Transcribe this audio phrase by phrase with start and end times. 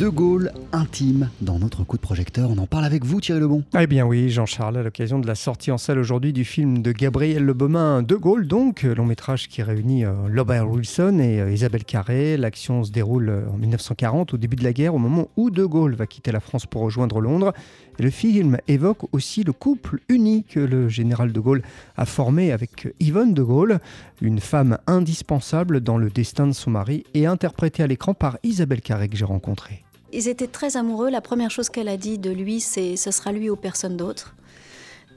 [0.00, 2.48] De Gaulle intime dans notre coup de projecteur.
[2.50, 3.64] On en parle avec vous, Thierry Lebon.
[3.78, 6.90] Eh bien oui, Jean-Charles, à l'occasion de la sortie en salle aujourd'hui du film de
[6.92, 12.38] Gabriel Lebaumin, De Gaulle, donc, long métrage qui réunit euh, Wilson et euh, Isabelle Carré.
[12.38, 15.66] L'action se déroule euh, en 1940, au début de la guerre, au moment où De
[15.66, 17.52] Gaulle va quitter la France pour rejoindre Londres.
[17.98, 21.60] Et le film évoque aussi le couple uni que le général de Gaulle
[21.98, 23.80] a formé avec Yvonne de Gaulle,
[24.22, 28.80] une femme indispensable dans le destin de son mari et interprétée à l'écran par Isabelle
[28.80, 29.84] Carré que j'ai rencontrée.
[30.12, 31.10] Ils étaient très amoureux.
[31.10, 34.34] La première chose qu'elle a dit de lui, c'est ce sera lui ou personne d'autre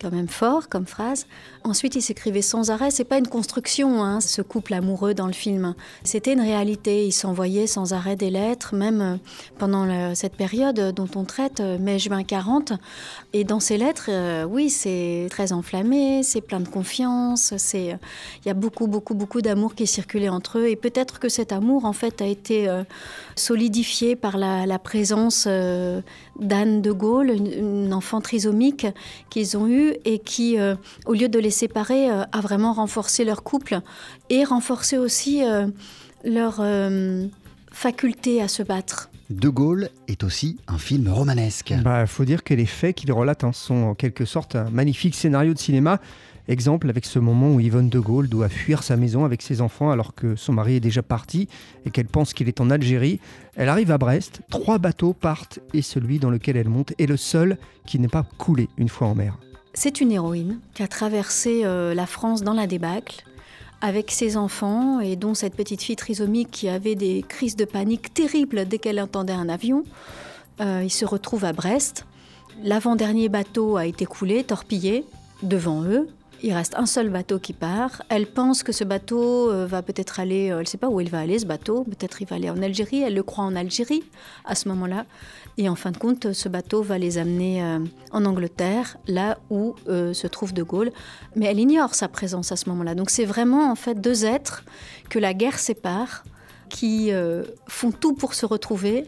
[0.00, 1.26] quand même fort comme phrase.
[1.62, 2.90] Ensuite, il s'écrivait sans arrêt.
[2.90, 5.74] C'est pas une construction, hein, ce couple amoureux dans le film.
[6.04, 7.06] C'était une réalité.
[7.06, 9.16] Il s'envoyait sans arrêt des lettres, même euh,
[9.58, 12.72] pendant cette période dont on traite, euh, mai-juin 40.
[13.32, 17.54] Et dans ces lettres, euh, oui, c'est très enflammé, c'est plein de confiance.
[17.58, 17.98] C'est,
[18.44, 20.68] il y a beaucoup, beaucoup, beaucoup d'amour qui circulait entre eux.
[20.68, 22.68] Et peut-être que cet amour, en fait, a été
[23.36, 28.86] solidifié par la, présence d'Anne de Gaulle, une, une enfant trisomique
[29.28, 30.74] qu'ils ont eue et qui, euh,
[31.06, 33.80] au lieu de les séparer, euh, a vraiment renforcé leur couple
[34.28, 35.66] et renforcé aussi euh,
[36.24, 36.62] leur
[37.72, 39.10] faculté à se battre.
[39.30, 41.70] De Gaulle est aussi un film romanesque.
[41.70, 44.68] Il bah, faut dire que les faits qu'il relate hein, sont en quelque sorte un
[44.70, 46.00] magnifique scénario de cinéma.
[46.48, 49.92] Exemple avec ce moment où Yvonne de Gaulle doit fuir sa maison avec ses enfants
[49.92, 51.48] alors que son mari est déjà parti
[51.86, 53.20] et qu'elle pense qu'il est en Algérie.
[53.54, 57.16] Elle arrive à Brest, trois bateaux partent et celui dans lequel elle monte est le
[57.16, 59.38] seul qui n'est pas coulé une fois en mer.
[59.82, 63.24] C'est une héroïne qui a traversé euh, la France dans la débâcle
[63.80, 68.12] avec ses enfants et dont cette petite fille trisomique qui avait des crises de panique
[68.12, 69.84] terribles dès qu'elle entendait un avion.
[70.60, 72.04] Euh, il se retrouve à Brest.
[72.62, 75.06] L'avant-dernier bateau a été coulé, torpillé,
[75.42, 76.10] devant eux.
[76.42, 78.02] Il reste un seul bateau qui part.
[78.08, 81.10] Elle pense que ce bateau euh, va peut-être aller, elle ne sait pas où il
[81.10, 84.02] va aller ce bateau, peut-être il va aller en Algérie, elle le croit en Algérie
[84.46, 85.04] à ce moment-là.
[85.58, 87.80] Et en fin de compte, ce bateau va les amener euh,
[88.12, 90.92] en Angleterre, là où euh, se trouve De Gaulle.
[91.36, 92.94] Mais elle ignore sa présence à ce moment-là.
[92.94, 94.64] Donc c'est vraiment en fait deux êtres
[95.10, 96.24] que la guerre sépare
[96.70, 97.10] qui
[97.66, 99.04] font tout pour se retrouver.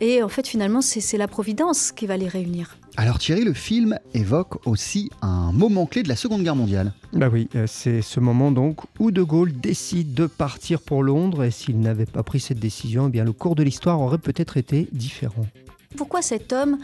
[0.00, 2.76] Et en fait, finalement, c'est la Providence qui va les réunir.
[2.98, 6.94] Alors Thierry, le film évoque aussi un moment clé de la Seconde Guerre mondiale.
[7.12, 11.44] Bah oui, euh, c'est ce moment donc où De Gaulle décide de partir pour Londres
[11.44, 14.56] et s'il n'avait pas pris cette décision, eh bien le cours de l'histoire aurait peut-être
[14.56, 15.46] été différent.
[15.96, 16.78] Pourquoi cet homme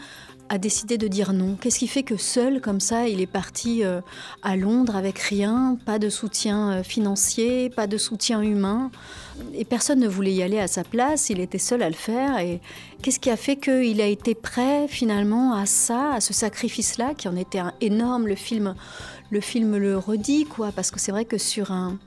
[0.49, 1.55] a décidé de dire non?
[1.55, 4.01] Qu'est-ce qui fait que seul, comme ça, il est parti euh,
[4.41, 8.91] à Londres avec rien, pas de soutien euh, financier, pas de soutien humain?
[9.53, 12.39] Et personne ne voulait y aller à sa place, il était seul à le faire.
[12.39, 12.59] Et
[13.01, 17.27] qu'est-ce qui a fait qu'il a été prêt finalement à ça, à ce sacrifice-là, qui
[17.27, 18.75] en était un énorme Le film
[19.31, 21.97] le, film le redit, quoi, parce que c'est vrai que sur un,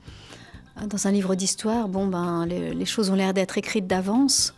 [0.85, 4.53] dans un livre d'histoire, bon, ben, les choses ont l'air d'être écrites d'avance.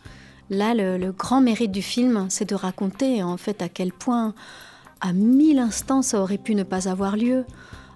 [0.50, 4.34] Là, le, grand mérite du film, c'est de raconter en fait à quel point,
[5.00, 7.44] à mille instants, ça aurait pu ne pas avoir lieu.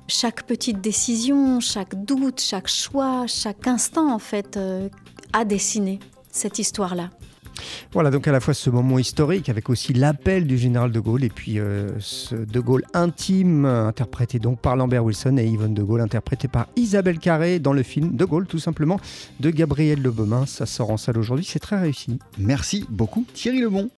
[0.06, 4.88] Chaque petite décision, chaque doute, chaque choix, chaque instant, en fait, euh,
[5.32, 5.98] a dessiné
[6.30, 7.10] cette histoire-là.
[7.92, 11.24] Voilà donc à la fois ce moment historique avec aussi l'appel du général de Gaulle
[11.24, 15.82] et puis euh, ce de Gaulle intime interprété donc par Lambert Wilson et Yvonne de
[15.82, 19.00] Gaulle interprété par Isabelle Carré dans le film De Gaulle tout simplement
[19.40, 20.46] de Gabriel Lebaumin.
[20.46, 22.18] Ça sort en salle aujourd'hui, c'est très réussi.
[22.38, 23.90] Merci beaucoup Thierry Lebon.